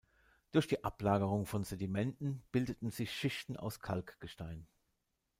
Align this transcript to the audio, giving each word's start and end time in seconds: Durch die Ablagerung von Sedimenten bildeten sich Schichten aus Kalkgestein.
Durch 0.51 0.65
die 0.65 0.83
Ablagerung 0.83 1.45
von 1.45 1.63
Sedimenten 1.63 2.41
bildeten 2.51 2.89
sich 2.89 3.15
Schichten 3.15 3.55
aus 3.55 3.81
Kalkgestein. 3.81 4.65